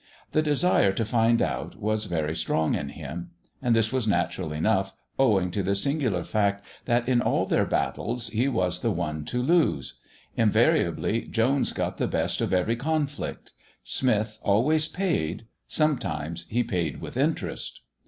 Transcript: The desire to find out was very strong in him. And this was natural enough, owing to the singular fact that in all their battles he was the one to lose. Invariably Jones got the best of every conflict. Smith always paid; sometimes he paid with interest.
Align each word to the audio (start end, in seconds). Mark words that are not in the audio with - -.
The 0.31 0.41
desire 0.41 0.91
to 0.93 1.05
find 1.05 1.43
out 1.43 1.75
was 1.79 2.05
very 2.05 2.35
strong 2.35 2.73
in 2.73 2.89
him. 2.89 3.29
And 3.61 3.75
this 3.75 3.93
was 3.93 4.07
natural 4.07 4.51
enough, 4.51 4.95
owing 5.19 5.51
to 5.51 5.61
the 5.61 5.75
singular 5.75 6.23
fact 6.23 6.65
that 6.85 7.07
in 7.07 7.21
all 7.21 7.45
their 7.45 7.67
battles 7.67 8.29
he 8.29 8.47
was 8.47 8.79
the 8.79 8.89
one 8.89 9.25
to 9.25 9.43
lose. 9.43 9.99
Invariably 10.35 11.25
Jones 11.27 11.71
got 11.71 11.99
the 11.99 12.07
best 12.07 12.41
of 12.41 12.51
every 12.51 12.77
conflict. 12.77 13.51
Smith 13.83 14.39
always 14.41 14.87
paid; 14.87 15.45
sometimes 15.67 16.47
he 16.49 16.63
paid 16.63 16.99
with 16.99 17.15
interest. 17.15 17.81